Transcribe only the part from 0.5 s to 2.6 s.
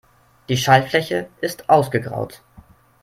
Schaltfläche ist ausgegraut.